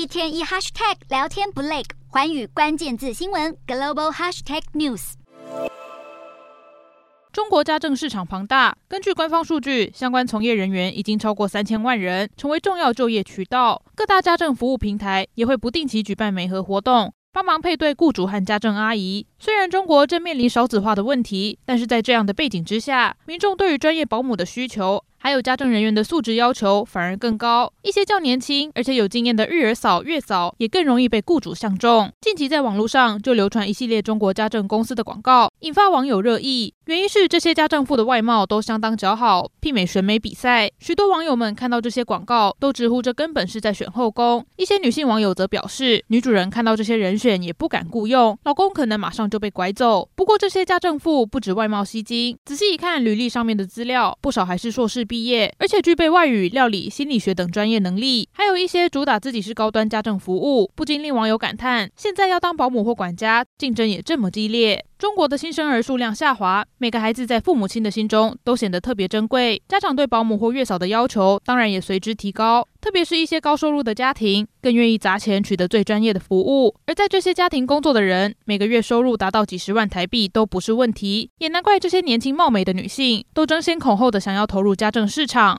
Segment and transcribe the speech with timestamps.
[0.00, 5.12] 一天一 hashtag 聊天不累，环宇关键字新闻 global hashtag news。
[7.30, 13.82] 中国家政市场庞大，根据官方数据，相关从业人员已经超过三千万人，成为重要就业渠道。
[13.94, 19.26] 各大家政服务平台也会不定期举办媒合活动，帮忙配对雇主和家政阿姨。
[19.38, 32.10] 虽然中国正面临少子化的问题，但是在这样的背景之下，民众对于专业保姆的需求，还有家政人员的素质要求反而更高，一些较年轻而且有经验的育儿嫂、月嫂也更容易被雇主相中。
[32.22, 36.72] 近期在网络上就流传一系列中国家政公司的广告，引发网友热议。
[36.86, 40.70] 原因是这些家政妇的外貌都相当姣好，媲美选美比赛。
[40.80, 44.44] 许多网友们看到这些广告，都直呼这根本是在选后宫。
[44.56, 50.08] 一些女性网友则表示，女主人看到这些人选也不敢雇佣，老公可能马上就被拐走。
[50.16, 64.84] 不过这些家政妇不止外貌吸睛，仔细一看履历上面的资料，不少还是硕士毕业，而且具备外语、料理、心理学等专业能力，还有一些主打自己是高端家政服务，不禁令网友感叹：现在要当保姆或管家，竞争也这么激烈。
[65.00, 72.68] 中国的新生儿数量下滑，每个孩子在父母亲的心中都显得特别珍贵，家长对保姆或月嫂的要求当然也随之提高。
[72.82, 76.74] 特别是一些高收入的家庭，更愿意砸钱取得最专业的服务。
[76.86, 85.58] 而在这些家庭工作的人，每个月收入达到几十万台币都不是问题，也难怪这些年轻貌美的女性都争先恐后的想要投入家政市场。